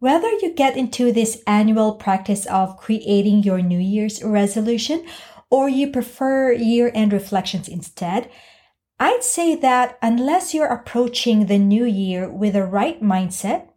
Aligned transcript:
Whether 0.00 0.30
you 0.30 0.52
get 0.54 0.76
into 0.76 1.12
this 1.12 1.42
annual 1.46 1.94
practice 1.94 2.46
of 2.46 2.76
creating 2.76 3.42
your 3.42 3.62
New 3.62 3.78
Year's 3.78 4.22
resolution 4.22 5.06
or 5.50 5.68
you 5.68 5.90
prefer 5.90 6.52
year 6.52 6.90
end 6.94 7.12
reflections 7.12 7.68
instead, 7.68 8.30
I'd 8.98 9.22
say 9.22 9.54
that 9.56 9.98
unless 10.02 10.52
you're 10.52 10.66
approaching 10.66 11.46
the 11.46 11.58
new 11.58 11.84
year 11.84 12.28
with 12.28 12.52
the 12.54 12.64
right 12.64 13.00
mindset, 13.02 13.68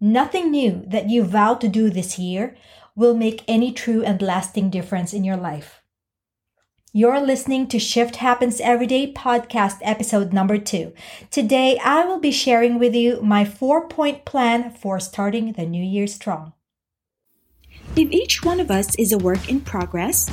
nothing 0.00 0.50
new 0.50 0.84
that 0.86 1.08
you 1.10 1.24
vow 1.24 1.54
to 1.54 1.68
do 1.68 1.90
this 1.90 2.18
year 2.18 2.56
will 2.96 3.14
make 3.14 3.44
any 3.46 3.72
true 3.72 4.02
and 4.02 4.20
lasting 4.20 4.70
difference 4.70 5.12
in 5.12 5.22
your 5.22 5.36
life. 5.36 5.77
You're 6.98 7.20
listening 7.20 7.68
to 7.68 7.78
Shift 7.78 8.16
Happens 8.16 8.60
Every 8.60 8.88
Day 8.88 9.12
podcast 9.12 9.76
episode 9.82 10.32
number 10.32 10.58
two. 10.58 10.92
Today, 11.30 11.78
I 11.78 12.04
will 12.04 12.18
be 12.18 12.32
sharing 12.32 12.80
with 12.80 12.92
you 12.92 13.20
my 13.22 13.44
four 13.44 13.86
point 13.86 14.24
plan 14.24 14.72
for 14.72 14.98
starting 14.98 15.52
the 15.52 15.64
new 15.64 15.80
year 15.80 16.08
strong. 16.08 16.54
If 17.94 18.10
each 18.10 18.42
one 18.42 18.58
of 18.58 18.72
us 18.72 18.96
is 18.96 19.12
a 19.12 19.18
work 19.18 19.48
in 19.48 19.60
progress 19.60 20.28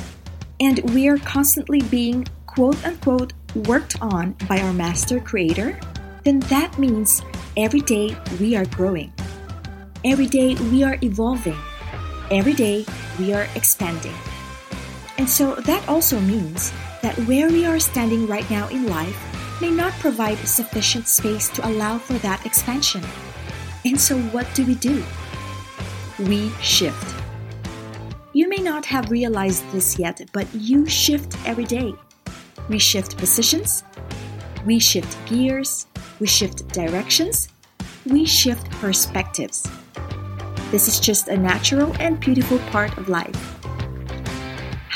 and 0.58 0.80
we 0.90 1.06
are 1.06 1.18
constantly 1.18 1.82
being 1.82 2.26
quote 2.46 2.84
unquote 2.84 3.32
worked 3.68 4.02
on 4.02 4.34
by 4.48 4.58
our 4.58 4.72
master 4.72 5.20
creator, 5.20 5.78
then 6.24 6.40
that 6.50 6.80
means 6.80 7.22
every 7.56 7.82
day 7.82 8.16
we 8.40 8.56
are 8.56 8.66
growing. 8.66 9.12
Every 10.04 10.26
day 10.26 10.56
we 10.72 10.82
are 10.82 10.98
evolving. 11.00 11.60
Every 12.28 12.54
day 12.54 12.84
we 13.20 13.32
are 13.32 13.46
expanding. 13.54 14.16
And 15.18 15.28
so 15.28 15.54
that 15.54 15.88
also 15.88 16.20
means 16.20 16.72
that 17.02 17.16
where 17.26 17.48
we 17.48 17.64
are 17.64 17.78
standing 17.78 18.26
right 18.26 18.48
now 18.50 18.68
in 18.68 18.86
life 18.86 19.16
may 19.60 19.70
not 19.70 19.92
provide 19.94 20.38
sufficient 20.38 21.08
space 21.08 21.48
to 21.50 21.66
allow 21.66 21.98
for 21.98 22.14
that 22.14 22.44
expansion. 22.44 23.02
And 23.84 23.98
so 23.98 24.18
what 24.30 24.46
do 24.54 24.64
we 24.66 24.74
do? 24.74 25.02
We 26.18 26.50
shift. 26.60 27.14
You 28.32 28.48
may 28.48 28.56
not 28.56 28.84
have 28.86 29.10
realized 29.10 29.64
this 29.70 29.98
yet, 29.98 30.20
but 30.32 30.46
you 30.54 30.86
shift 30.86 31.36
every 31.46 31.64
day. 31.64 31.94
We 32.68 32.78
shift 32.78 33.16
positions, 33.16 33.84
we 34.66 34.78
shift 34.78 35.16
gears, 35.26 35.86
we 36.20 36.26
shift 36.26 36.68
directions, 36.68 37.48
we 38.04 38.26
shift 38.26 38.70
perspectives. 38.72 39.66
This 40.70 40.88
is 40.88 41.00
just 41.00 41.28
a 41.28 41.36
natural 41.36 41.94
and 42.00 42.18
beautiful 42.20 42.58
part 42.70 42.98
of 42.98 43.08
life. 43.08 43.55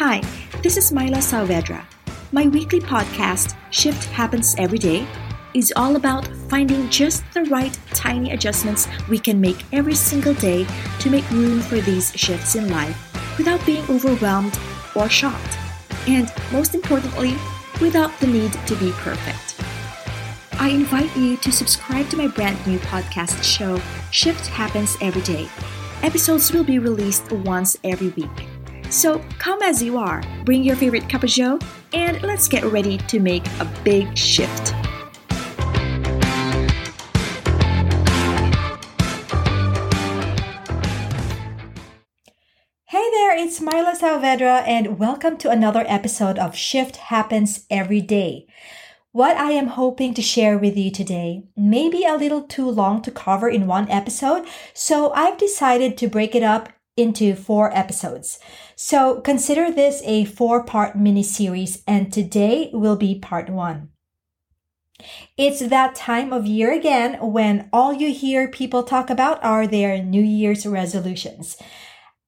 Hi, 0.01 0.23
this 0.62 0.79
is 0.79 0.93
Myla 0.93 1.19
Saavedra. 1.19 1.84
My 2.33 2.47
weekly 2.47 2.81
podcast, 2.81 3.55
Shift 3.70 4.07
Happens 4.07 4.55
Every 4.57 4.79
Day, 4.79 5.07
is 5.53 5.75
all 5.77 5.95
about 5.95 6.27
finding 6.48 6.89
just 6.89 7.23
the 7.34 7.45
right 7.45 7.79
tiny 7.92 8.33
adjustments 8.33 8.89
we 9.11 9.19
can 9.19 9.39
make 9.39 9.62
every 9.75 9.95
single 9.95 10.33
day 10.33 10.67
to 11.01 11.11
make 11.11 11.31
room 11.31 11.61
for 11.61 11.83
these 11.83 12.12
shifts 12.12 12.55
in 12.55 12.70
life 12.70 12.97
without 13.37 13.61
being 13.67 13.84
overwhelmed 13.91 14.59
or 14.97 15.11
shocked. 15.11 15.59
And 16.09 16.33
most 16.51 16.75
importantly, 16.75 17.37
without 17.83 18.19
the 18.20 18.27
need 18.27 18.55
to 18.69 18.77
be 18.77 18.92
perfect. 18.92 19.62
I 20.59 20.70
invite 20.70 21.14
you 21.14 21.37
to 21.37 21.53
subscribe 21.53 22.09
to 22.09 22.17
my 22.17 22.29
brand 22.29 22.57
new 22.67 22.79
podcast 22.79 23.45
show, 23.45 23.79
Shift 24.12 24.47
Happens 24.47 24.97
Every 25.03 25.20
Day. 25.20 25.47
Episodes 26.03 26.55
will 26.55 26.64
be 26.64 26.79
released 26.79 27.31
once 27.31 27.77
every 27.85 28.09
week. 28.09 28.50
So 28.91 29.20
come 29.38 29.62
as 29.62 29.80
you 29.80 29.98
are, 29.98 30.20
bring 30.44 30.64
your 30.64 30.74
favorite 30.74 31.08
joe, 31.08 31.60
and 31.92 32.20
let's 32.22 32.48
get 32.48 32.64
ready 32.64 32.98
to 32.98 33.20
make 33.20 33.46
a 33.60 33.72
big 33.84 34.19
shift. 34.19 34.74
Hey 42.86 43.08
there, 43.12 43.38
it's 43.38 43.61
Myla 43.61 43.94
Saavedra, 43.96 44.66
and 44.66 44.98
welcome 44.98 45.36
to 45.36 45.50
another 45.50 45.84
episode 45.86 46.41
of 46.41 46.56
Shift 46.56 46.96
Happens 46.96 47.66
Every 47.70 48.00
Day. 48.00 48.48
What 49.12 49.36
I 49.36 49.52
am 49.52 49.68
hoping 49.68 50.14
to 50.14 50.23
share 50.23 50.58
with 50.58 50.77
you 50.77 50.90
today 50.90 51.45
may 51.56 51.89
be 51.89 52.05
a 52.05 52.17
little 52.17 52.42
too 52.42 52.68
long 52.68 53.02
to 53.02 53.12
cover 53.12 53.48
in 53.48 53.68
one 53.68 53.89
episode, 53.89 54.48
so 54.74 55.12
I've 55.12 55.39
decided 55.39 55.96
to 55.98 56.08
break 56.08 56.34
it 56.34 56.42
up 56.42 56.70
into 57.00 57.34
four 57.34 57.77
episodes. 57.77 58.38
So 58.77 59.20
consider 59.20 59.70
this 59.70 60.02
a 60.05 60.24
four 60.27 60.62
part 60.64 60.96
mini 60.96 61.22
series, 61.22 61.83
and 61.86 62.12
today 62.12 62.70
will 62.72 62.96
be 62.96 63.18
part 63.18 63.48
one. 63.48 63.88
It's 65.36 65.61
that 65.61 65.94
time 65.94 66.33
of 66.33 66.46
year 66.46 66.72
again 66.72 67.18
when 67.20 67.68
all 67.72 67.92
you 67.92 68.12
hear 68.12 68.48
people 68.48 68.83
talk 68.83 69.08
about 69.11 69.42
are 69.42 69.66
their 69.66 70.02
New 70.02 70.22
Year's 70.22 70.66
resolutions. 70.66 71.56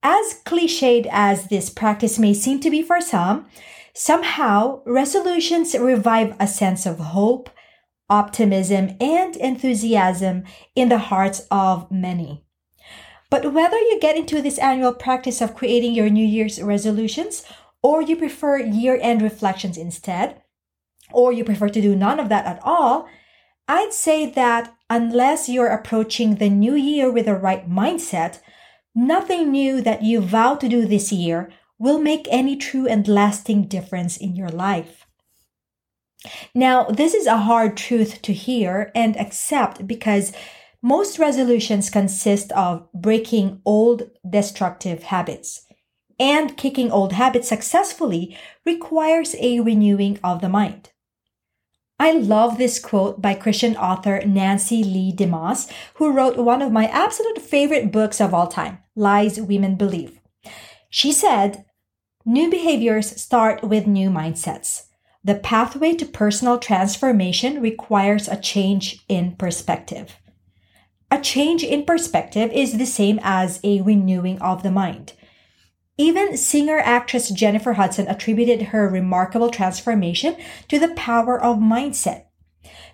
As 0.01 0.41
cliched 0.43 1.07
as 1.11 1.47
this 1.47 1.69
practice 1.69 2.19
may 2.19 2.33
seem 2.33 2.59
to 2.61 2.69
be 2.69 2.81
for 2.81 2.99
some, 2.99 3.45
somehow 3.93 4.81
resolutions 4.85 5.75
revive 5.75 6.35
a 6.39 6.47
sense 6.47 6.85
of 6.85 6.99
hope, 6.99 7.49
optimism, 8.09 8.97
and 8.99 9.35
enthusiasm 9.37 10.43
in 10.75 10.89
the 10.89 10.97
hearts 10.97 11.47
of 11.49 11.89
many. 11.91 12.43
But 13.33 13.51
whether 13.51 13.79
you 13.79 13.97
get 13.99 14.15
into 14.15 14.43
this 14.43 14.59
annual 14.59 14.93
practice 14.93 15.41
of 15.41 15.55
creating 15.55 15.95
your 15.95 16.07
New 16.07 16.23
Year's 16.23 16.61
resolutions, 16.61 17.43
or 17.81 17.99
you 17.99 18.15
prefer 18.15 18.59
year 18.59 18.99
end 19.01 19.23
reflections 19.23 19.75
instead, 19.75 20.43
or 21.11 21.33
you 21.33 21.43
prefer 21.43 21.69
to 21.69 21.81
do 21.81 21.95
none 21.95 22.19
of 22.19 22.29
that 22.29 22.45
at 22.45 22.59
all, 22.61 23.09
I'd 23.67 23.91
say 23.91 24.29
that 24.29 24.75
unless 24.87 25.49
you're 25.49 25.73
approaching 25.73 26.35
the 26.35 26.47
new 26.47 26.75
year 26.75 27.11
with 27.11 27.25
the 27.25 27.33
right 27.33 27.67
mindset, 27.67 28.39
nothing 28.93 29.49
new 29.49 29.81
that 29.81 30.03
you 30.03 30.21
vow 30.21 30.53
to 30.53 30.69
do 30.69 30.85
this 30.85 31.11
year 31.11 31.49
will 31.79 31.97
make 31.97 32.27
any 32.29 32.55
true 32.55 32.85
and 32.87 33.07
lasting 33.07 33.63
difference 33.63 34.15
in 34.15 34.35
your 34.35 34.49
life. 34.49 35.07
Now, 36.53 36.83
this 36.83 37.15
is 37.15 37.25
a 37.25 37.37
hard 37.37 37.77
truth 37.77 38.21
to 38.21 38.31
hear 38.31 38.91
and 38.93 39.19
accept 39.19 39.87
because 39.87 40.33
most 40.83 41.17
resolutions 41.17 41.89
consist 41.89 42.51
of 42.51 42.85
breaking 42.93 43.61
old 43.65 44.11
destructive 44.29 45.03
habits. 45.03 45.65
And 46.19 46.57
kicking 46.57 46.91
old 46.91 47.13
habits 47.13 47.47
successfully 47.47 48.37
requires 48.65 49.33
a 49.39 49.61
renewing 49.61 50.19
of 50.23 50.41
the 50.41 50.49
mind. 50.49 50.91
I 51.99 52.11
love 52.11 52.57
this 52.57 52.79
quote 52.79 53.21
by 53.21 53.33
Christian 53.33 53.77
author 53.77 54.21
Nancy 54.25 54.83
Leigh 54.83 55.13
DeMoss, 55.15 55.71
who 55.95 56.11
wrote 56.11 56.37
one 56.37 56.61
of 56.61 56.71
my 56.71 56.87
absolute 56.87 57.41
favorite 57.41 57.91
books 57.91 58.19
of 58.19 58.33
all 58.33 58.47
time, 58.47 58.79
Lies 58.93 59.39
Women 59.39 59.75
Believe. 59.75 60.19
She 60.89 61.13
said, 61.13 61.63
New 62.25 62.49
behaviors 62.49 63.21
start 63.21 63.63
with 63.63 63.87
new 63.87 64.09
mindsets. 64.09 64.87
The 65.23 65.35
pathway 65.35 65.93
to 65.95 66.05
personal 66.05 66.57
transformation 66.57 67.61
requires 67.61 68.27
a 68.27 68.35
change 68.35 69.05
in 69.07 69.37
perspective. 69.37 70.17
A 71.13 71.21
change 71.21 71.63
in 71.63 71.85
perspective 71.85 72.51
is 72.51 72.79
the 72.79 72.87
same 72.87 73.19
as 73.21 73.59
a 73.63 73.81
renewing 73.81 74.41
of 74.41 74.63
the 74.63 74.71
mind. 74.71 75.13
Even 75.95 76.35
singer 76.35 76.79
actress 76.79 77.29
Jennifer 77.29 77.73
Hudson 77.73 78.07
attributed 78.07 78.69
her 78.69 78.89
remarkable 78.89 79.51
transformation 79.51 80.35
to 80.69 80.79
the 80.79 80.95
power 80.95 81.39
of 81.39 81.57
mindset. 81.57 82.23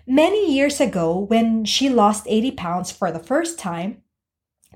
Many 0.06 0.54
years 0.54 0.82
ago, 0.82 1.18
when 1.18 1.64
she 1.64 1.88
lost 1.88 2.26
80 2.28 2.50
pounds 2.50 2.90
for 2.90 3.10
the 3.10 3.18
first 3.18 3.58
time, 3.58 4.02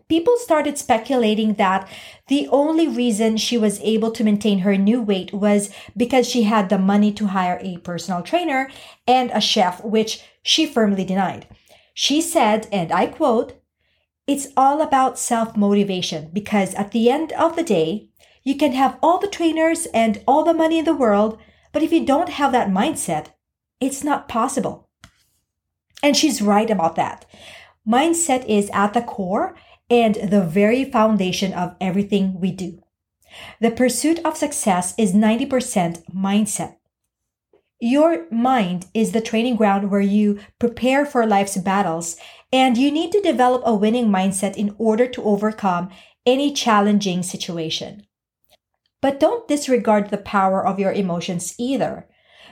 people 0.09 0.39
started 0.39 0.79
speculating 0.79 1.53
that 1.57 1.87
the 2.29 2.49
only 2.49 2.89
reason 2.89 3.37
she 3.37 3.59
was 3.59 3.79
able 3.81 4.11
to 4.13 4.25
maintain 4.25 4.61
her 4.61 4.79
new 4.79 5.03
weight 5.03 5.35
was 5.35 5.69
because 5.95 6.27
she 6.27 6.45
had 6.45 6.71
the 6.71 6.79
money 6.79 7.13
to 7.13 7.27
hire 7.27 7.59
a 7.61 7.77
personal 7.77 8.23
trainer 8.23 8.71
and 9.07 9.31
a 9.33 9.41
chef, 9.43 9.85
which 9.85 10.23
she 10.43 10.65
firmly 10.65 11.05
denied. 11.05 11.47
She 11.95 12.21
said, 12.21 12.67
and 12.73 12.93
I 12.93 13.07
quote, 13.07 13.61
it's 14.27 14.49
all 14.57 14.83
about 14.83 15.19
self 15.19 15.57
motivation 15.57 16.31
because 16.33 16.75
at 16.75 16.91
the 16.91 17.09
end 17.09 17.33
of 17.33 17.57
the 17.57 17.63
day, 17.63 18.09
you 18.43 18.57
can 18.57 18.73
have 18.73 18.99
all 19.03 19.19
the 19.19 19.29
trainers 19.29 19.87
and 19.87 20.23
all 20.27 20.45
the 20.45 20.53
money 20.53 20.79
in 20.79 20.85
the 20.85 20.95
world, 20.95 21.39
but 21.73 21.83
if 21.83 21.93
you 21.93 22.05
don't 22.05 22.31
have 22.31 22.53
that 22.53 22.69
mindset, 22.69 23.29
it's 23.81 24.05
not 24.05 24.29
possible. 24.29 24.89
And 26.03 26.17
she's 26.17 26.43
right 26.43 26.69
about 26.69 26.97
that. 26.97 27.25
Mindset 27.87 28.45
is 28.47 28.71
at 28.73 28.93
the 28.93 29.03
core 29.03 29.57
and 29.89 30.15
the 30.17 30.43
very 30.43 30.85
foundation 30.85 31.53
of 31.53 31.77
everything 31.81 32.41
we 32.41 32.51
do. 32.51 32.83
The 33.61 33.71
pursuit 33.71 34.21
of 34.25 34.37
success 34.37 34.95
is 34.99 35.13
90% 35.13 36.05
mindset. 36.15 36.77
Your 37.87 38.25
mind 38.31 38.87
is 38.95 39.13
the 39.13 39.21
training 39.21 39.57
ground 39.57 39.91
where 39.91 40.01
you 40.01 40.41
prepare 40.59 41.05
for 41.05 41.27
life's 41.27 41.59
battles, 41.59 42.17
and 42.51 42.79
you 42.79 42.91
need 42.91 43.13
to 43.13 43.21
develop 43.21 43.61
a 43.67 43.75
winning 43.75 44.07
mindset 44.07 44.57
in 44.57 44.75
order 44.79 45.07
to 45.07 45.23
overcome 45.23 45.91
any 46.25 46.51
challenging 46.51 47.23
situation. 47.23 48.07
But 49.03 49.21
don't 49.21 49.47
disregard 49.47 50.09
the 50.09 50.17
power 50.17 50.67
of 50.67 50.79
your 50.79 50.93
emotions 50.93 51.55
either. 51.59 52.09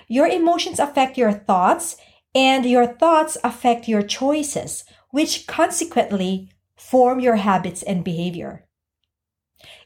Your 0.06 0.26
emotions 0.26 0.78
affect 0.78 1.16
your 1.16 1.32
thoughts, 1.32 1.96
and 2.34 2.66
your 2.66 2.86
thoughts 2.86 3.38
affect 3.42 3.88
your 3.88 4.02
choices, 4.02 4.84
which 5.12 5.46
consequently 5.46 6.50
form 6.76 7.20
your 7.20 7.36
habits 7.36 7.82
and 7.82 8.04
behavior. 8.04 8.66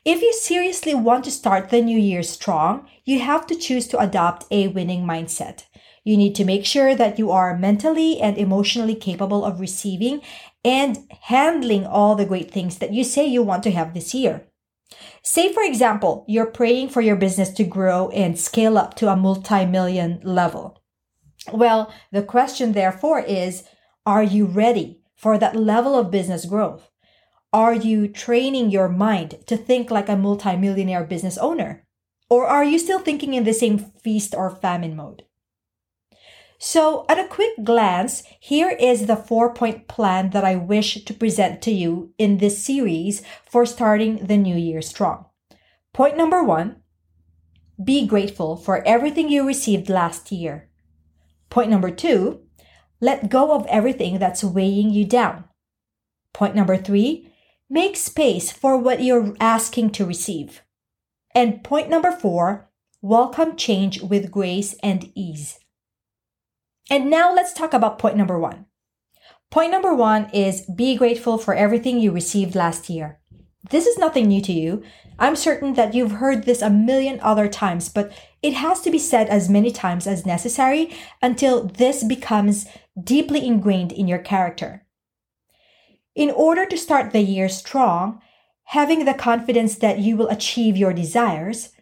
If 0.04 0.22
you 0.22 0.32
seriously 0.32 0.94
want 0.94 1.24
to 1.24 1.30
start 1.30 1.70
the 1.70 1.82
new 1.82 1.98
year 1.98 2.22
strong, 2.22 2.86
you 3.04 3.20
have 3.20 3.46
to 3.48 3.56
choose 3.56 3.88
to 3.88 3.98
adopt 3.98 4.46
a 4.50 4.68
winning 4.68 5.04
mindset. 5.04 5.64
You 6.04 6.16
need 6.16 6.36
to 6.36 6.44
make 6.44 6.64
sure 6.64 6.94
that 6.94 7.18
you 7.18 7.32
are 7.32 7.58
mentally 7.58 8.20
and 8.20 8.38
emotionally 8.38 8.94
capable 8.94 9.44
of 9.44 9.58
receiving 9.58 10.22
and 10.64 10.98
handling 11.22 11.84
all 11.84 12.14
the 12.14 12.24
great 12.24 12.52
things 12.52 12.78
that 12.78 12.92
you 12.92 13.02
say 13.02 13.26
you 13.26 13.42
want 13.42 13.64
to 13.64 13.72
have 13.72 13.92
this 13.92 14.14
year. 14.14 14.46
Say, 15.22 15.52
for 15.52 15.64
example, 15.64 16.24
you're 16.28 16.46
praying 16.46 16.90
for 16.90 17.00
your 17.00 17.16
business 17.16 17.50
to 17.50 17.64
grow 17.64 18.08
and 18.10 18.38
scale 18.38 18.78
up 18.78 18.94
to 18.94 19.08
a 19.08 19.16
multi 19.16 19.66
million 19.66 20.20
level. 20.22 20.80
Well, 21.52 21.92
the 22.12 22.22
question 22.22 22.72
therefore 22.72 23.20
is, 23.20 23.64
are 24.04 24.22
you 24.22 24.46
ready 24.46 25.00
for 25.16 25.38
that 25.38 25.56
level 25.56 25.98
of 25.98 26.12
business 26.12 26.44
growth? 26.44 26.88
Are 27.56 27.72
you 27.72 28.06
training 28.06 28.68
your 28.68 28.86
mind 28.86 29.36
to 29.46 29.56
think 29.56 29.90
like 29.90 30.10
a 30.10 30.16
multimillionaire 30.16 31.04
business 31.04 31.38
owner? 31.38 31.86
Or 32.28 32.46
are 32.46 32.62
you 32.62 32.78
still 32.78 32.98
thinking 32.98 33.32
in 33.32 33.44
the 33.44 33.54
same 33.54 33.78
feast 33.78 34.34
or 34.34 34.50
famine 34.50 34.94
mode? 34.94 35.22
So, 36.58 37.06
at 37.08 37.18
a 37.18 37.26
quick 37.26 37.64
glance, 37.64 38.24
here 38.38 38.68
is 38.68 39.06
the 39.06 39.16
four 39.16 39.54
point 39.54 39.88
plan 39.88 40.32
that 40.32 40.44
I 40.44 40.54
wish 40.54 41.02
to 41.02 41.14
present 41.14 41.62
to 41.62 41.70
you 41.70 42.12
in 42.18 42.36
this 42.36 42.62
series 42.62 43.22
for 43.50 43.64
starting 43.64 44.26
the 44.26 44.36
new 44.36 44.56
year 44.56 44.82
strong. 44.82 45.24
Point 45.94 46.18
number 46.18 46.44
one 46.44 46.82
be 47.82 48.06
grateful 48.06 48.58
for 48.58 48.86
everything 48.86 49.30
you 49.30 49.46
received 49.46 49.88
last 49.88 50.30
year. 50.30 50.68
Point 51.48 51.70
number 51.70 51.90
two 51.90 52.42
let 53.00 53.30
go 53.30 53.52
of 53.52 53.64
everything 53.68 54.18
that's 54.18 54.44
weighing 54.44 54.90
you 54.90 55.06
down. 55.06 55.44
Point 56.34 56.54
number 56.54 56.76
three 56.76 57.32
make 57.68 57.96
space 57.96 58.50
for 58.50 58.76
what 58.76 59.02
you're 59.02 59.34
asking 59.40 59.90
to 59.90 60.06
receive. 60.06 60.62
And 61.34 61.62
point 61.62 61.88
number 61.88 62.12
four 62.12 62.70
welcome 63.02 63.56
change 63.56 64.00
with 64.00 64.30
grace 64.30 64.74
and 64.82 65.10
ease. 65.14 65.58
And 66.90 67.10
now 67.10 67.34
let's 67.34 67.52
talk 67.52 67.74
about 67.74 67.98
point 67.98 68.16
number 68.16 68.38
one. 68.38 68.66
Point 69.50 69.70
number 69.70 69.94
one 69.94 70.30
is 70.32 70.62
be 70.74 70.96
grateful 70.96 71.38
for 71.38 71.54
everything 71.54 71.98
you 71.98 72.10
received 72.10 72.54
last 72.54 72.88
year. 72.88 73.20
This 73.70 73.86
is 73.86 73.98
nothing 73.98 74.28
new 74.28 74.40
to 74.42 74.52
you. 74.52 74.82
I'm 75.18 75.34
certain 75.34 75.74
that 75.74 75.94
you've 75.94 76.12
heard 76.12 76.44
this 76.44 76.62
a 76.62 76.70
million 76.70 77.18
other 77.20 77.48
times, 77.48 77.88
but 77.88 78.12
it 78.42 78.54
has 78.54 78.80
to 78.82 78.90
be 78.90 78.98
said 78.98 79.28
as 79.28 79.48
many 79.48 79.72
times 79.72 80.06
as 80.06 80.26
necessary 80.26 80.94
until 81.20 81.64
this 81.64 82.04
becomes 82.04 82.66
deeply 83.02 83.44
ingrained 83.44 83.92
in 83.92 84.06
your 84.06 84.18
character. 84.18 84.85
In 86.16 86.30
order 86.30 86.64
to 86.64 86.78
start 86.78 87.12
the 87.12 87.20
year 87.20 87.46
strong, 87.50 88.22
having 88.64 89.04
the 89.04 89.12
confidence 89.12 89.76
that 89.76 89.98
you 89.98 90.16
will 90.16 90.28
achieve 90.28 90.74
your 90.74 90.94
desires, 90.94 91.72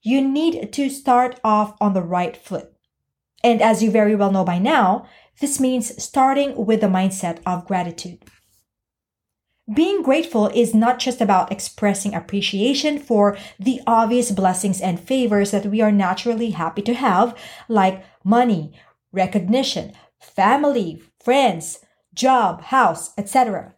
you 0.00 0.26
need 0.26 0.72
to 0.72 0.88
start 0.88 1.40
off 1.42 1.74
on 1.80 1.92
the 1.92 2.00
right 2.00 2.36
foot. 2.36 2.72
And 3.42 3.60
as 3.60 3.82
you 3.82 3.90
very 3.90 4.14
well 4.14 4.30
know 4.30 4.44
by 4.44 4.60
now, 4.60 5.08
this 5.40 5.58
means 5.58 6.00
starting 6.00 6.66
with 6.66 6.80
the 6.80 6.86
mindset 6.86 7.40
of 7.44 7.66
gratitude. 7.66 8.22
Being 9.74 10.02
grateful 10.02 10.46
is 10.54 10.72
not 10.72 11.00
just 11.00 11.20
about 11.20 11.50
expressing 11.50 12.14
appreciation 12.14 12.96
for 12.96 13.36
the 13.58 13.80
obvious 13.88 14.30
blessings 14.30 14.80
and 14.80 15.00
favors 15.00 15.50
that 15.50 15.66
we 15.66 15.80
are 15.80 15.92
naturally 15.92 16.50
happy 16.50 16.82
to 16.82 16.94
have, 16.94 17.36
like 17.68 18.04
money, 18.22 18.72
recognition, 19.10 19.94
family, 20.20 21.02
friends, 21.18 21.80
job, 22.14 22.62
house, 22.62 23.12
etc. 23.18 23.74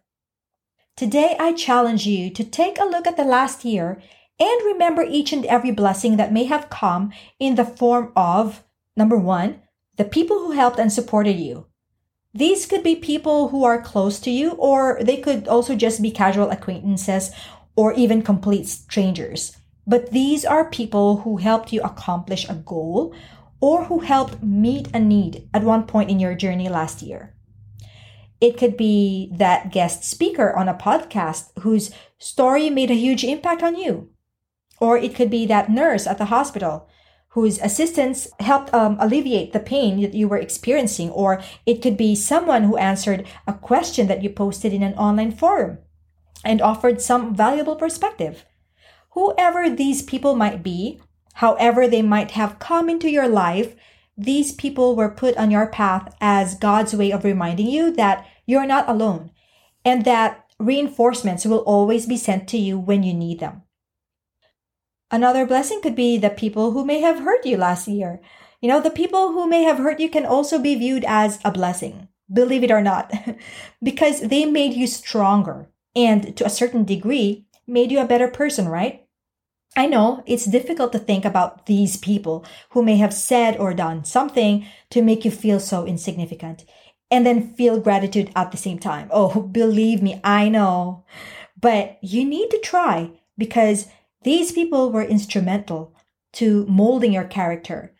Today, 0.95 1.35
I 1.39 1.53
challenge 1.53 2.05
you 2.05 2.29
to 2.29 2.43
take 2.43 2.79
a 2.79 2.85
look 2.85 3.07
at 3.07 3.17
the 3.17 3.23
last 3.23 3.65
year 3.65 4.01
and 4.39 4.65
remember 4.65 5.03
each 5.03 5.33
and 5.33 5.45
every 5.45 5.71
blessing 5.71 6.17
that 6.17 6.33
may 6.33 6.43
have 6.45 6.69
come 6.69 7.11
in 7.39 7.55
the 7.55 7.65
form 7.65 8.11
of 8.15 8.63
Number 8.95 9.17
one, 9.17 9.61
the 9.97 10.05
people 10.05 10.37
who 10.39 10.51
helped 10.51 10.77
and 10.77 10.93
supported 10.93 11.39
you. 11.39 11.65
These 12.33 12.65
could 12.65 12.83
be 12.83 12.95
people 12.95 13.49
who 13.49 13.63
are 13.63 13.81
close 13.81 14.19
to 14.21 14.31
you, 14.31 14.51
or 14.51 14.99
they 15.01 15.17
could 15.17 15.47
also 15.47 15.75
just 15.75 16.01
be 16.01 16.11
casual 16.11 16.49
acquaintances 16.51 17.31
or 17.75 17.93
even 17.93 18.21
complete 18.21 18.67
strangers. 18.67 19.57
But 19.85 20.11
these 20.11 20.45
are 20.45 20.69
people 20.69 21.17
who 21.17 21.37
helped 21.37 21.73
you 21.73 21.81
accomplish 21.81 22.47
a 22.47 22.53
goal 22.53 23.15
or 23.59 23.85
who 23.85 23.99
helped 23.99 24.43
meet 24.43 24.89
a 24.93 24.99
need 24.99 25.49
at 25.53 25.63
one 25.63 25.83
point 25.83 26.09
in 26.09 26.19
your 26.19 26.35
journey 26.35 26.69
last 26.69 27.01
year. 27.01 27.32
It 28.43 28.57
could 28.57 28.75
be 28.75 29.31
that 29.37 29.71
guest 29.71 30.03
speaker 30.03 30.53
on 30.53 30.67
a 30.67 30.73
podcast 30.73 31.57
whose 31.59 31.91
story 32.17 32.69
made 32.69 32.91
a 32.91 33.05
huge 33.05 33.23
impact 33.23 33.63
on 33.63 33.77
you. 33.77 34.09
Or 34.81 34.97
it 34.97 35.15
could 35.15 35.29
be 35.29 35.45
that 35.45 35.71
nurse 35.71 36.05
at 36.05 36.17
the 36.17 36.25
hospital 36.25 36.89
whose 37.29 37.57
assistance 37.59 38.27
helped 38.41 38.73
um, 38.73 38.97
alleviate 38.99 39.53
the 39.53 39.61
pain 39.61 40.01
that 40.01 40.13
you 40.13 40.27
were 40.27 40.37
experiencing, 40.37 41.09
or 41.11 41.41
it 41.65 41.81
could 41.81 41.95
be 41.95 42.15
someone 42.15 42.63
who 42.63 42.75
answered 42.75 43.25
a 43.47 43.53
question 43.53 44.07
that 44.07 44.21
you 44.21 44.29
posted 44.29 44.73
in 44.73 44.83
an 44.83 44.93
online 44.95 45.31
forum 45.31 45.77
and 46.43 46.61
offered 46.61 46.99
some 46.99 47.33
valuable 47.33 47.77
perspective. 47.77 48.45
Whoever 49.11 49.69
these 49.69 50.01
people 50.01 50.35
might 50.35 50.61
be, 50.61 50.99
however 51.35 51.87
they 51.87 52.01
might 52.01 52.31
have 52.31 52.59
come 52.59 52.89
into 52.89 53.09
your 53.09 53.29
life, 53.29 53.73
these 54.17 54.51
people 54.51 54.95
were 54.95 55.09
put 55.09 55.35
on 55.37 55.51
your 55.51 55.67
path 55.67 56.15
as 56.21 56.55
God's 56.55 56.95
way 56.95 57.11
of 57.11 57.23
reminding 57.23 57.67
you 57.67 57.91
that 57.91 58.25
you're 58.45 58.65
not 58.65 58.87
alone 58.87 59.31
and 59.83 60.05
that 60.05 60.45
reinforcements 60.59 61.45
will 61.45 61.59
always 61.59 62.05
be 62.05 62.17
sent 62.17 62.47
to 62.49 62.57
you 62.57 62.77
when 62.77 63.03
you 63.03 63.13
need 63.13 63.39
them. 63.39 63.63
Another 65.11 65.45
blessing 65.45 65.81
could 65.81 65.95
be 65.95 66.17
the 66.17 66.29
people 66.29 66.71
who 66.71 66.85
may 66.85 66.99
have 67.01 67.19
hurt 67.19 67.45
you 67.45 67.57
last 67.57 67.87
year. 67.87 68.21
You 68.61 68.69
know, 68.69 68.81
the 68.81 68.89
people 68.89 69.33
who 69.33 69.47
may 69.47 69.63
have 69.63 69.77
hurt 69.77 69.99
you 69.99 70.09
can 70.09 70.25
also 70.25 70.57
be 70.57 70.75
viewed 70.75 71.05
as 71.07 71.39
a 71.43 71.51
blessing, 71.51 72.07
believe 72.31 72.63
it 72.63 72.71
or 72.71 72.81
not, 72.81 73.11
because 73.83 74.21
they 74.21 74.45
made 74.45 74.73
you 74.73 74.87
stronger 74.87 75.69
and 75.95 76.35
to 76.37 76.45
a 76.45 76.49
certain 76.49 76.83
degree 76.83 77.45
made 77.67 77.91
you 77.91 77.99
a 77.99 78.07
better 78.07 78.27
person, 78.27 78.67
right? 78.67 79.02
I 79.75 79.87
know 79.87 80.23
it's 80.25 80.45
difficult 80.45 80.91
to 80.91 80.99
think 80.99 81.25
about 81.25 81.65
these 81.65 81.97
people 81.97 82.45
who 82.71 82.83
may 82.83 82.97
have 82.97 83.13
said 83.13 83.57
or 83.57 83.73
done 83.73 84.05
something 84.05 84.65
to 84.91 85.01
make 85.01 85.25
you 85.25 85.31
feel 85.31 85.59
so 85.59 85.85
insignificant 85.85 86.65
and 87.09 87.25
then 87.25 87.53
feel 87.53 87.79
gratitude 87.79 88.31
at 88.35 88.51
the 88.51 88.57
same 88.57 88.79
time. 88.79 89.07
Oh, 89.11 89.41
believe 89.51 90.01
me, 90.01 90.19
I 90.23 90.49
know. 90.49 91.05
But 91.59 91.97
you 92.01 92.25
need 92.25 92.49
to 92.51 92.59
try 92.59 93.11
because 93.37 93.87
these 94.23 94.51
people 94.51 94.91
were 94.91 95.03
instrumental 95.03 95.95
to 96.33 96.65
molding 96.67 97.13
your 97.13 97.25
character. 97.25 97.93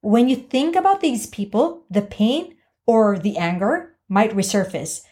When 0.00 0.28
you 0.28 0.36
think 0.36 0.76
about 0.76 1.00
these 1.00 1.26
people, 1.26 1.84
the 1.90 2.02
pain 2.02 2.56
or 2.86 3.18
the 3.18 3.36
anger 3.38 3.96
might 4.08 4.36
resurface, 4.36 5.02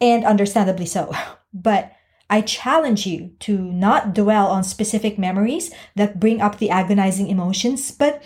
and 0.00 0.24
understandably 0.24 0.86
so. 0.86 1.12
But 1.54 1.92
I 2.30 2.42
challenge 2.42 3.06
you 3.06 3.32
to 3.40 3.58
not 3.58 4.14
dwell 4.14 4.48
on 4.48 4.62
specific 4.62 5.18
memories 5.18 5.72
that 5.96 6.20
bring 6.20 6.40
up 6.40 6.58
the 6.58 6.70
agonizing 6.70 7.28
emotions, 7.28 7.90
but 7.90 8.22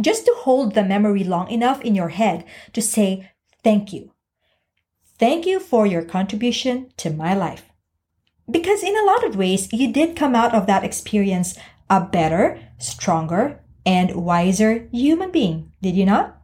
just 0.00 0.24
to 0.26 0.34
hold 0.38 0.74
the 0.74 0.84
memory 0.84 1.24
long 1.24 1.50
enough 1.50 1.80
in 1.82 1.94
your 1.94 2.08
head 2.08 2.44
to 2.72 2.82
say, 2.82 3.30
Thank 3.62 3.92
you. 3.92 4.12
Thank 5.18 5.46
you 5.46 5.58
for 5.58 5.86
your 5.86 6.02
contribution 6.02 6.92
to 6.96 7.10
my 7.10 7.34
life. 7.34 7.64
Because 8.50 8.82
in 8.82 8.96
a 8.96 9.04
lot 9.04 9.24
of 9.24 9.36
ways, 9.36 9.68
you 9.72 9.92
did 9.92 10.16
come 10.16 10.34
out 10.34 10.54
of 10.54 10.66
that 10.66 10.84
experience 10.84 11.58
a 11.90 12.00
better, 12.00 12.60
stronger, 12.78 13.60
and 13.84 14.14
wiser 14.14 14.88
human 14.92 15.30
being, 15.30 15.72
did 15.82 15.96
you 15.96 16.06
not? 16.06 16.40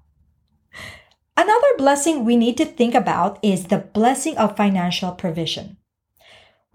Another 1.37 1.77
blessing 1.77 2.25
we 2.25 2.37
need 2.37 2.57
to 2.57 2.65
think 2.65 2.95
about 2.95 3.39
is 3.43 3.65
the 3.65 3.79
blessing 3.79 4.37
of 4.39 4.57
financial 4.57 5.13
provision. 5.13 5.77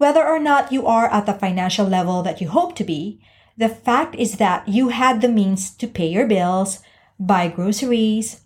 Whether 0.00 0.26
or 0.26 0.38
not 0.38 0.72
you 0.72 0.86
are 0.86 1.12
at 1.12 1.26
the 1.26 1.34
financial 1.34 1.86
level 1.86 2.22
that 2.22 2.40
you 2.40 2.48
hope 2.48 2.74
to 2.76 2.84
be, 2.84 3.20
the 3.58 3.68
fact 3.68 4.14
is 4.14 4.38
that 4.38 4.66
you 4.66 4.88
had 4.88 5.20
the 5.20 5.28
means 5.28 5.76
to 5.76 5.86
pay 5.86 6.06
your 6.06 6.26
bills, 6.26 6.80
buy 7.18 7.48
groceries, 7.48 8.40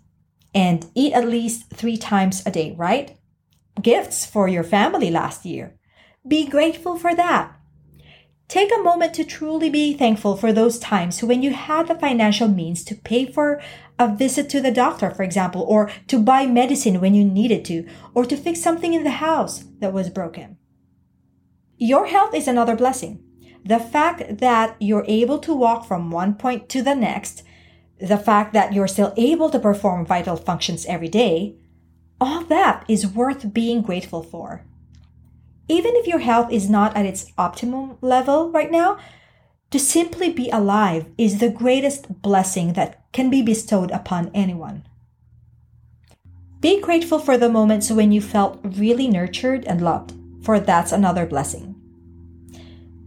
and 0.53 0.85
eat 0.95 1.13
at 1.13 1.29
least 1.29 1.69
three 1.69 1.95
times 1.95 2.43
a 2.45 2.51
day, 2.51 2.75
right? 2.77 3.17
Gifts 3.81 4.25
for 4.25 4.49
your 4.49 4.65
family 4.65 5.09
last 5.09 5.45
year. 5.45 5.77
Be 6.27 6.45
grateful 6.45 6.97
for 6.97 7.15
that. 7.15 7.55
Take 8.49 8.73
a 8.73 8.83
moment 8.83 9.13
to 9.13 9.23
truly 9.23 9.69
be 9.69 9.93
thankful 9.93 10.35
for 10.35 10.51
those 10.51 10.77
times 10.77 11.23
when 11.23 11.41
you 11.41 11.53
had 11.53 11.87
the 11.87 11.95
financial 11.95 12.49
means 12.49 12.83
to 12.83 12.95
pay 12.95 13.31
for 13.31 13.61
a 13.97 14.13
visit 14.13 14.49
to 14.49 14.59
the 14.59 14.71
doctor, 14.71 15.09
for 15.09 15.23
example, 15.23 15.61
or 15.61 15.89
to 16.07 16.21
buy 16.21 16.47
medicine 16.47 16.99
when 16.99 17.15
you 17.15 17.23
needed 17.23 17.63
to, 17.63 17.87
or 18.13 18.25
to 18.25 18.35
fix 18.35 18.59
something 18.59 18.93
in 18.93 19.05
the 19.05 19.23
house 19.23 19.63
that 19.79 19.93
was 19.93 20.09
broken. 20.09 20.57
Your 21.77 22.07
health 22.07 22.33
is 22.33 22.47
another 22.47 22.75
blessing. 22.75 23.21
The 23.65 23.79
fact 23.79 24.37
that 24.37 24.75
you're 24.79 25.05
able 25.07 25.39
to 25.39 25.53
walk 25.53 25.85
from 25.85 26.11
one 26.11 26.35
point 26.35 26.69
to 26.69 26.81
the 26.81 26.95
next, 26.95 27.43
the 27.99 28.17
fact 28.17 28.53
that 28.53 28.73
you're 28.73 28.87
still 28.87 29.13
able 29.17 29.49
to 29.49 29.59
perform 29.59 30.05
vital 30.05 30.35
functions 30.37 30.85
every 30.85 31.09
day, 31.09 31.55
all 32.21 32.43
that 32.45 32.85
is 32.87 33.07
worth 33.07 33.53
being 33.53 33.81
grateful 33.81 34.23
for. 34.23 34.63
even 35.67 35.95
if 35.95 36.07
your 36.07 36.19
health 36.19 36.51
is 36.51 36.69
not 36.69 36.95
at 36.95 37.05
its 37.05 37.31
optimum 37.37 37.97
level 38.01 38.51
right 38.51 38.71
now, 38.71 38.97
to 39.71 39.79
simply 39.79 40.31
be 40.31 40.49
alive 40.51 41.07
is 41.17 41.39
the 41.39 41.49
greatest 41.49 42.21
blessing 42.21 42.73
that 42.73 43.01
can 43.11 43.29
be 43.29 43.41
bestowed 43.41 43.91
upon 43.91 44.29
anyone. 44.33 44.85
Be 46.61 46.79
grateful 46.79 47.19
for 47.19 47.37
the 47.37 47.49
moments 47.49 47.91
when 47.91 48.11
you 48.11 48.21
felt 48.21 48.59
really 48.63 49.07
nurtured 49.07 49.65
and 49.65 49.81
loved, 49.81 50.13
for 50.45 50.59
that's 50.59 50.91
another 50.91 51.25
blessing. 51.25 51.75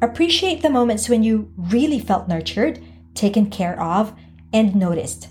Appreciate 0.03 0.61
the 0.61 0.71
moments 0.71 1.09
when 1.09 1.23
you 1.23 1.53
really 1.57 2.01
felt 2.01 2.29
nurtured, 2.29 2.81
taken 3.15 3.49
care 3.49 3.81
of, 3.81 4.13
and 4.53 4.75
noticed. 4.75 5.29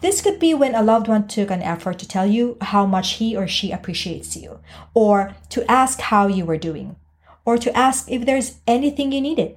This 0.00 0.20
could 0.20 0.40
be 0.40 0.52
when 0.52 0.74
a 0.74 0.82
loved 0.82 1.08
one 1.08 1.28
took 1.28 1.50
an 1.50 1.62
effort 1.62 1.98
to 2.00 2.08
tell 2.08 2.26
you 2.26 2.56
how 2.60 2.86
much 2.86 3.14
he 3.14 3.36
or 3.36 3.46
she 3.46 3.70
appreciates 3.70 4.36
you, 4.36 4.60
or 4.94 5.36
to 5.50 5.70
ask 5.70 6.00
how 6.00 6.26
you 6.26 6.44
were 6.44 6.56
doing, 6.56 6.96
or 7.44 7.56
to 7.58 7.76
ask 7.76 8.10
if 8.10 8.26
there's 8.26 8.58
anything 8.66 9.12
you 9.12 9.20
needed, 9.20 9.56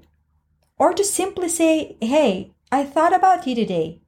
or 0.78 0.94
to 0.94 1.04
simply 1.04 1.50
say, 1.50 1.98
Hey, 2.00 2.54
I 2.72 2.84
thought 2.84 3.16
about 3.16 3.48
you 3.48 3.56
today. 3.56 4.02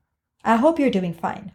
I 0.43 0.57
hope 0.57 0.77
you're 0.77 0.91
doing 0.91 1.13
fine. 1.13 1.51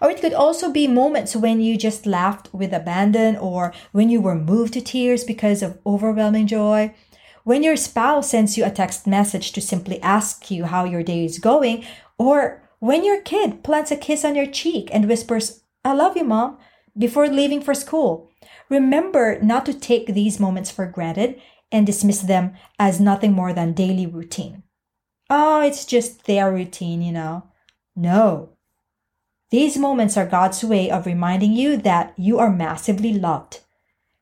Or 0.00 0.10
it 0.10 0.20
could 0.20 0.34
also 0.34 0.70
be 0.70 0.86
moments 0.86 1.36
when 1.36 1.60
you 1.60 1.76
just 1.76 2.06
laughed 2.06 2.52
with 2.52 2.72
abandon, 2.72 3.36
or 3.36 3.72
when 3.92 4.08
you 4.08 4.20
were 4.20 4.34
moved 4.34 4.74
to 4.74 4.80
tears 4.80 5.24
because 5.24 5.62
of 5.62 5.78
overwhelming 5.86 6.46
joy. 6.46 6.94
When 7.44 7.62
your 7.62 7.76
spouse 7.76 8.30
sends 8.30 8.58
you 8.58 8.64
a 8.64 8.70
text 8.70 9.06
message 9.06 9.52
to 9.52 9.60
simply 9.60 10.00
ask 10.02 10.50
you 10.50 10.64
how 10.64 10.84
your 10.84 11.02
day 11.02 11.24
is 11.24 11.38
going, 11.38 11.84
or 12.18 12.62
when 12.78 13.04
your 13.04 13.20
kid 13.22 13.64
plants 13.64 13.90
a 13.90 13.96
kiss 13.96 14.24
on 14.24 14.34
your 14.34 14.46
cheek 14.46 14.88
and 14.92 15.08
whispers, 15.08 15.62
I 15.84 15.94
love 15.94 16.16
you, 16.16 16.24
mom, 16.24 16.58
before 16.96 17.28
leaving 17.28 17.60
for 17.60 17.74
school, 17.74 18.30
remember 18.68 19.40
not 19.40 19.64
to 19.66 19.74
take 19.74 20.08
these 20.08 20.40
moments 20.40 20.70
for 20.70 20.86
granted 20.86 21.40
and 21.70 21.86
dismiss 21.86 22.20
them 22.20 22.54
as 22.78 23.00
nothing 23.00 23.32
more 23.32 23.52
than 23.52 23.72
daily 23.72 24.06
routine. 24.06 24.62
Oh, 25.30 25.60
it's 25.60 25.84
just 25.84 26.24
their 26.24 26.52
routine, 26.52 27.02
you 27.02 27.12
know. 27.12 27.48
No. 27.94 28.50
These 29.50 29.78
moments 29.78 30.16
are 30.16 30.26
God's 30.26 30.62
way 30.62 30.90
of 30.90 31.06
reminding 31.06 31.52
you 31.52 31.78
that 31.78 32.12
you 32.18 32.38
are 32.38 32.50
massively 32.50 33.14
loved. 33.14 33.60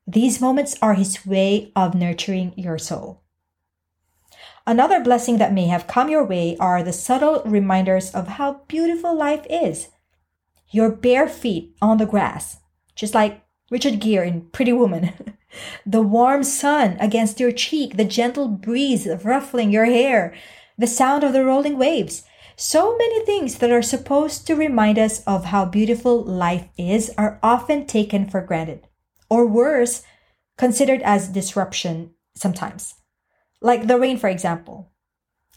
These 0.07 0.41
moments 0.41 0.77
are 0.81 0.95
His 0.95 1.27
way 1.27 1.73
of 1.75 1.95
nurturing 1.95 2.53
your 2.57 2.79
soul. 2.79 3.23
Another 4.69 5.01
blessing 5.01 5.39
that 5.39 5.53
may 5.53 5.67
have 5.67 5.87
come 5.87 6.09
your 6.09 6.25
way 6.25 6.57
are 6.59 6.83
the 6.83 6.93
subtle 6.93 7.43
reminders 7.45 8.13
of 8.13 8.29
how 8.29 8.61
beautiful 8.69 9.17
life 9.17 9.45
is. 9.51 9.89
Your 10.71 10.91
bare 10.91 11.29
feet 11.29 11.77
on 11.83 11.99
the 11.99 12.07
grass, 12.07 12.59
just 12.95 13.15
like 13.15 13.45
Richard 13.71 14.01
Gere 14.01 14.29
in 14.29 14.43
Pretty 14.51 14.73
Woman. 14.73 15.37
the 15.87 16.03
warm 16.03 16.45
sun 16.45 16.97
against 17.01 17.41
your 17.41 17.53
cheek, 17.53 17.97
the 17.97 18.05
gentle 18.05 18.49
breeze 18.49 19.09
ruffling 19.25 19.73
your 19.73 19.87
hair, 19.87 20.35
the 20.79 20.87
sound 20.87 21.25
of 21.25 21.33
the 21.33 21.45
rolling 21.45 21.79
waves. 21.79 22.25
So 22.59 22.97
many 22.97 23.23
things 23.27 23.59
that 23.59 23.71
are 23.71 23.83
supposed 23.83 24.47
to 24.47 24.57
remind 24.57 24.99
us 24.99 25.23
of 25.25 25.47
how 25.47 25.67
beautiful 25.67 26.25
life 26.25 26.69
is 26.79 27.13
are 27.19 27.39
often 27.43 27.85
taken 27.85 28.27
for 28.31 28.41
granted, 28.41 28.89
or 29.29 29.47
worse, 29.47 30.03
considered 30.57 31.03
as 31.03 31.29
disruption 31.29 32.15
sometimes. 32.35 32.95
Like 33.61 33.87
the 33.87 33.99
rain, 33.99 34.17
for 34.17 34.31
example. 34.31 34.91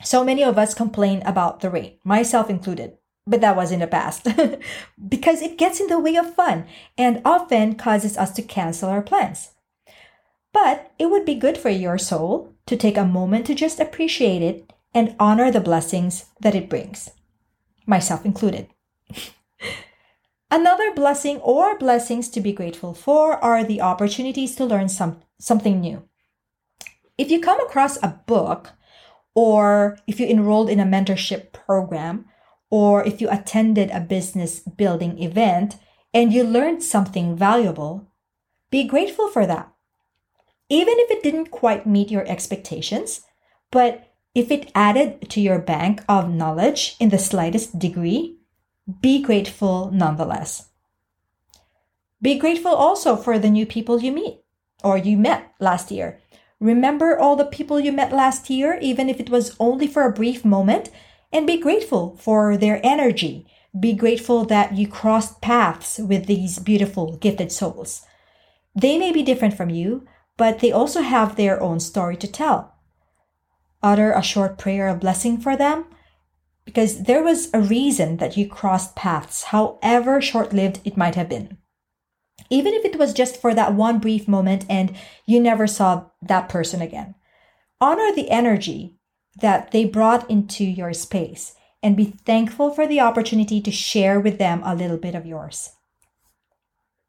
So 0.03 0.25
many 0.25 0.43
of 0.43 0.57
us 0.57 0.73
complain 0.73 1.21
about 1.25 1.61
the 1.61 1.69
rain, 1.69 1.93
myself 2.03 2.49
included, 2.49 2.97
but 3.25 3.39
that 3.39 3.55
was 3.55 3.71
in 3.71 3.79
the 3.79 3.87
past, 3.87 4.27
because 5.09 5.41
it 5.41 5.57
gets 5.57 5.79
in 5.79 5.87
the 5.87 5.99
way 5.99 6.17
of 6.17 6.35
fun 6.35 6.65
and 6.97 7.21
often 7.23 7.75
causes 7.75 8.17
us 8.17 8.31
to 8.31 8.41
cancel 8.41 8.89
our 8.89 9.01
plans. 9.01 9.51
But 10.51 10.91
it 10.99 11.05
would 11.05 11.23
be 11.23 11.35
good 11.35 11.57
for 11.57 11.69
your 11.69 11.97
soul 11.97 12.55
to 12.65 12.75
take 12.75 12.97
a 12.97 13.05
moment 13.05 13.45
to 13.45 13.55
just 13.55 13.79
appreciate 13.79 14.41
it 14.41 14.73
and 14.93 15.15
honor 15.19 15.51
the 15.51 15.59
blessings 15.59 16.25
that 16.41 16.55
it 16.55 16.69
brings, 16.69 17.11
myself 17.85 18.25
included. 18.25 18.67
Another 20.51 20.93
blessing 20.93 21.37
or 21.37 21.77
blessings 21.77 22.27
to 22.29 22.41
be 22.41 22.51
grateful 22.51 22.93
for 22.93 23.33
are 23.43 23.63
the 23.63 23.81
opportunities 23.81 24.55
to 24.55 24.65
learn 24.65 24.89
some, 24.89 25.19
something 25.37 25.79
new. 25.79 26.03
If 27.17 27.29
you 27.29 27.39
come 27.39 27.59
across 27.61 27.97
a 28.01 28.19
book, 28.25 28.71
or 29.35 29.99
if 30.07 30.19
you 30.19 30.25
enrolled 30.25 30.69
in 30.69 30.79
a 30.79 30.85
mentorship 30.85 31.51
program, 31.51 32.25
or 32.69 33.03
if 33.05 33.21
you 33.21 33.29
attended 33.29 33.91
a 33.91 33.99
business 33.99 34.59
building 34.59 35.21
event 35.21 35.75
and 36.13 36.33
you 36.33 36.43
learned 36.43 36.83
something 36.83 37.35
valuable, 37.35 38.07
be 38.71 38.83
grateful 38.83 39.27
for 39.27 39.45
that. 39.45 39.71
Even 40.69 40.95
if 40.97 41.11
it 41.11 41.23
didn't 41.23 41.51
quite 41.51 41.87
meet 41.87 42.11
your 42.11 42.27
expectations, 42.27 43.21
but 43.71 44.08
if 44.39 44.49
it 44.49 44.71
added 44.73 45.29
to 45.29 45.41
your 45.41 45.59
bank 45.59 46.03
of 46.07 46.29
knowledge 46.29 46.95
in 46.99 47.09
the 47.09 47.19
slightest 47.19 47.77
degree, 47.77 48.37
be 49.01 49.21
grateful 49.21 49.91
nonetheless. 49.91 50.69
Be 52.21 52.39
grateful 52.39 52.73
also 52.73 53.15
for 53.15 53.37
the 53.37 53.49
new 53.49 53.65
people 53.65 54.01
you 54.01 54.11
meet 54.11 54.39
or 54.83 54.97
you 54.97 55.17
met 55.17 55.53
last 55.59 55.91
year 55.91 56.19
Remember 56.59 57.17
all 57.17 57.37
the 57.37 57.45
people 57.45 57.79
you 57.79 57.91
met 57.93 58.11
last 58.11 58.49
year, 58.49 58.77
even 58.81 59.07
if 59.07 59.19
it 59.19 59.29
was 59.29 59.55
only 59.59 59.87
for 59.87 60.03
a 60.03 60.11
brief 60.11 60.43
moment, 60.43 60.89
and 61.31 61.47
be 61.47 61.57
grateful 61.57 62.17
for 62.17 62.57
their 62.57 62.81
energy. 62.83 63.47
Be 63.79 63.93
grateful 63.93 64.43
that 64.45 64.75
you 64.75 64.87
crossed 64.87 65.41
paths 65.41 65.99
with 65.99 66.25
these 66.25 66.59
beautiful, 66.59 67.15
gifted 67.17 67.51
souls. 67.51 68.01
They 68.75 68.97
may 68.97 69.13
be 69.13 69.23
different 69.23 69.55
from 69.55 69.69
you, 69.69 70.05
but 70.35 70.59
they 70.59 70.71
also 70.71 71.01
have 71.01 71.35
their 71.35 71.61
own 71.61 71.79
story 71.79 72.17
to 72.17 72.27
tell. 72.27 72.75
Utter 73.81 74.11
a 74.11 74.21
short 74.21 74.57
prayer 74.57 74.87
of 74.87 74.99
blessing 74.99 75.39
for 75.39 75.55
them 75.55 75.85
because 76.65 77.03
there 77.03 77.23
was 77.23 77.49
a 77.53 77.61
reason 77.61 78.17
that 78.17 78.37
you 78.37 78.47
crossed 78.47 78.95
paths, 78.95 79.43
however 79.45 80.21
short 80.21 80.53
lived 80.53 80.81
it 80.83 80.97
might 80.97 81.15
have 81.15 81.29
been 81.29 81.57
even 82.49 82.73
if 82.73 82.85
it 82.85 82.97
was 82.97 83.13
just 83.13 83.39
for 83.39 83.53
that 83.53 83.73
one 83.73 83.99
brief 83.99 84.27
moment 84.27 84.65
and 84.69 84.95
you 85.25 85.39
never 85.39 85.67
saw 85.67 86.05
that 86.21 86.49
person 86.49 86.81
again. 86.81 87.15
Honor 87.79 88.13
the 88.13 88.29
energy 88.29 88.97
that 89.39 89.71
they 89.71 89.85
brought 89.85 90.29
into 90.29 90.63
your 90.63 90.93
space 90.93 91.55
and 91.81 91.95
be 91.95 92.13
thankful 92.25 92.71
for 92.71 92.87
the 92.87 92.99
opportunity 92.99 93.61
to 93.61 93.71
share 93.71 94.19
with 94.19 94.37
them 94.37 94.61
a 94.65 94.75
little 94.75 94.97
bit 94.97 95.15
of 95.15 95.25
yours. 95.25 95.71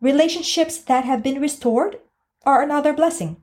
Relationships 0.00 0.78
that 0.78 1.04
have 1.04 1.22
been 1.22 1.40
restored 1.40 1.98
are 2.44 2.62
another 2.62 2.92
blessing. 2.92 3.38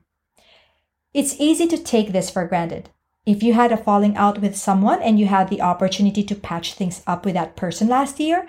It's 1.12 1.38
easy 1.38 1.66
to 1.66 1.78
take 1.78 2.12
this 2.12 2.30
for 2.30 2.46
granted. 2.46 2.90
If 3.28 3.42
you 3.42 3.52
had 3.52 3.72
a 3.72 3.76
falling 3.76 4.16
out 4.16 4.40
with 4.40 4.56
someone 4.56 5.02
and 5.02 5.20
you 5.20 5.26
had 5.26 5.50
the 5.50 5.60
opportunity 5.60 6.22
to 6.22 6.34
patch 6.34 6.72
things 6.72 7.02
up 7.06 7.26
with 7.26 7.34
that 7.34 7.56
person 7.56 7.86
last 7.86 8.18
year, 8.18 8.48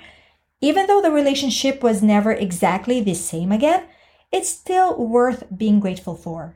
even 0.62 0.88
though 0.88 1.01
the 1.01 1.12
relationship 1.12 1.83
was 1.83 2.01
never 2.01 2.31
exactly 2.31 3.01
the 3.01 3.13
same 3.13 3.51
again, 3.51 3.83
it's 4.31 4.48
still 4.48 4.95
worth 4.95 5.43
being 5.53 5.81
grateful 5.81 6.15
for. 6.15 6.55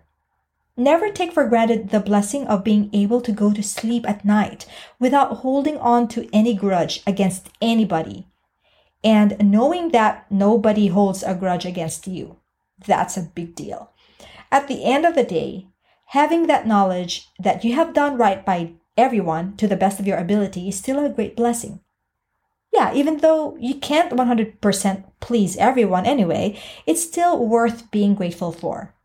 Never 0.77 1.09
take 1.09 1.33
for 1.33 1.49
granted 1.49 1.89
the 1.89 1.99
blessing 1.99 2.47
of 2.47 2.63
being 2.63 2.89
able 2.93 3.19
to 3.19 3.33
go 3.33 3.51
to 3.51 3.61
sleep 3.61 4.07
at 4.07 4.23
night 4.23 4.67
without 5.01 5.39
holding 5.39 5.77
on 5.79 6.07
to 6.07 6.29
any 6.31 6.53
grudge 6.53 7.03
against 7.05 7.49
anybody. 7.61 8.29
And 9.03 9.51
knowing 9.51 9.89
that 9.89 10.31
nobody 10.31 10.87
holds 10.87 11.23
a 11.23 11.35
grudge 11.35 11.65
against 11.65 12.07
you. 12.07 12.37
That's 12.87 13.17
a 13.17 13.29
big 13.35 13.53
deal. 13.53 13.91
At 14.49 14.69
the 14.69 14.85
end 14.85 15.05
of 15.05 15.15
the 15.15 15.25
day, 15.25 15.67
having 16.07 16.47
that 16.47 16.67
knowledge 16.67 17.27
that 17.39 17.63
you 17.63 17.73
have 17.73 17.93
done 17.93 18.17
right 18.17 18.45
by 18.45 18.73
everyone 18.97 19.55
to 19.57 19.67
the 19.67 19.77
best 19.77 19.99
of 19.99 20.07
your 20.07 20.17
ability 20.17 20.67
is 20.67 20.77
still 20.77 21.03
a 21.03 21.09
great 21.09 21.35
blessing 21.35 21.79
yeah, 22.73 22.91
even 22.93 23.17
though 23.17 23.55
you 23.59 23.75
can't 23.75 24.11
100% 24.11 25.03
please 25.19 25.55
everyone 25.57 26.05
anyway, 26.07 26.59
it's 26.87 27.03
still 27.03 27.45
worth 27.45 27.91
being 27.91 28.15
grateful 28.15 28.51
for. 28.51 28.95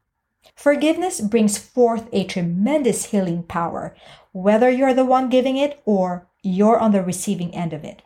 Forgiveness 0.56 1.20
brings 1.20 1.58
forth 1.58 2.08
a 2.10 2.24
tremendous 2.24 3.06
healing 3.06 3.42
power, 3.42 3.94
whether 4.32 4.70
you're 4.70 4.94
the 4.94 5.04
one 5.04 5.28
giving 5.28 5.58
it 5.58 5.82
or 5.84 6.26
you're 6.42 6.78
on 6.78 6.92
the 6.92 7.02
receiving 7.02 7.54
end 7.54 7.74
of 7.74 7.84
it. 7.84 8.02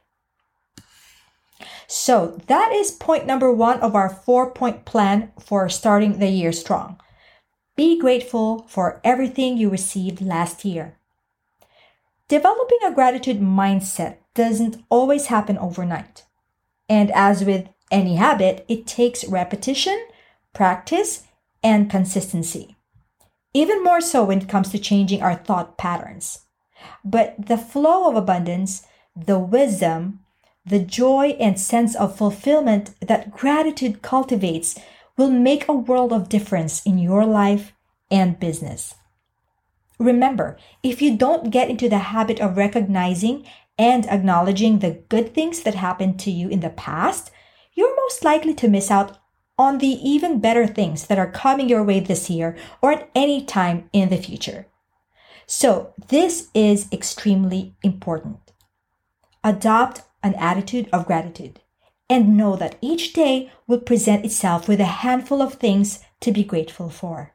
So, 1.86 2.40
that 2.46 2.72
is 2.72 2.90
point 2.90 3.26
number 3.26 3.52
one 3.52 3.78
of 3.80 3.94
our 3.94 4.08
four 4.08 4.50
point 4.50 4.84
plan 4.84 5.30
for 5.38 5.68
starting 5.68 6.18
the 6.18 6.28
year 6.28 6.52
strong. 6.52 6.98
Be 7.74 7.98
grateful 7.98 8.66
for 8.68 9.00
everything 9.02 9.56
you 9.56 9.70
received 9.70 10.20
last 10.20 10.64
year. 10.64 10.98
Developing 12.28 12.78
a 12.84 12.92
gratitude 12.92 13.40
mindset 13.40 14.16
doesn't 14.34 14.82
always 14.90 15.26
happen 15.26 15.56
overnight. 15.58 16.24
And 16.88 17.10
as 17.12 17.44
with 17.44 17.68
any 17.90 18.16
habit, 18.16 18.64
it 18.68 18.86
takes 18.86 19.24
repetition, 19.24 20.06
practice, 20.52 21.24
and 21.62 21.90
consistency. 21.90 22.76
Even 23.54 23.82
more 23.82 24.00
so 24.00 24.24
when 24.24 24.42
it 24.42 24.48
comes 24.48 24.70
to 24.70 24.78
changing 24.78 25.22
our 25.22 25.34
thought 25.34 25.78
patterns. 25.78 26.40
But 27.04 27.34
the 27.38 27.58
flow 27.58 28.08
of 28.08 28.16
abundance, 28.16 28.86
the 29.14 29.38
wisdom, 29.38 30.20
the 30.64 30.78
joy 30.78 31.36
and 31.40 31.58
sense 31.58 31.94
of 31.94 32.16
fulfillment 32.16 32.90
that 33.00 33.30
gratitude 33.30 34.02
cultivates 34.02 34.78
will 35.16 35.30
make 35.30 35.68
a 35.68 35.72
world 35.72 36.12
of 36.12 36.28
difference 36.28 36.82
in 36.84 36.98
your 36.98 37.24
life 37.24 37.72
and 38.10 38.38
business. 38.40 38.94
Remember, 39.98 40.56
if 40.82 41.00
you 41.00 41.16
don't 41.16 41.50
get 41.50 41.70
into 41.70 41.88
the 41.88 41.98
habit 41.98 42.40
of 42.40 42.56
recognizing 42.56 43.46
and 43.78 44.06
acknowledging 44.06 44.78
the 44.78 45.02
good 45.08 45.34
things 45.34 45.62
that 45.62 45.74
happened 45.74 46.18
to 46.20 46.30
you 46.30 46.48
in 46.48 46.60
the 46.60 46.70
past, 46.70 47.30
you're 47.74 47.96
most 47.96 48.24
likely 48.24 48.54
to 48.54 48.68
miss 48.68 48.90
out 48.90 49.18
on 49.58 49.78
the 49.78 49.86
even 49.86 50.40
better 50.40 50.66
things 50.66 51.06
that 51.06 51.18
are 51.18 51.30
coming 51.30 51.68
your 51.68 51.84
way 51.84 52.00
this 52.00 52.28
year 52.28 52.56
or 52.80 52.92
at 52.92 53.10
any 53.14 53.44
time 53.44 53.88
in 53.92 54.08
the 54.08 54.16
future. 54.16 54.66
So, 55.46 55.94
this 56.08 56.48
is 56.54 56.88
extremely 56.92 57.74
important. 57.82 58.52
Adopt 59.44 60.02
an 60.22 60.34
attitude 60.34 60.88
of 60.92 61.06
gratitude 61.06 61.60
and 62.12 62.36
know 62.36 62.56
that 62.56 62.76
each 62.82 63.14
day 63.14 63.50
will 63.66 63.80
present 63.80 64.22
itself 64.22 64.68
with 64.68 64.80
a 64.80 65.00
handful 65.00 65.40
of 65.40 65.54
things 65.54 66.00
to 66.20 66.30
be 66.30 66.44
grateful 66.44 66.90
for. 66.90 67.32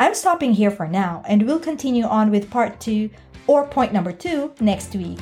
I'm 0.00 0.16
stopping 0.16 0.54
here 0.54 0.72
for 0.72 0.88
now 0.88 1.22
and 1.28 1.46
we'll 1.46 1.60
continue 1.60 2.04
on 2.04 2.32
with 2.32 2.50
part 2.50 2.80
two 2.80 3.08
or 3.46 3.68
point 3.68 3.92
number 3.92 4.10
two 4.10 4.52
next 4.60 4.96
week. 4.96 5.20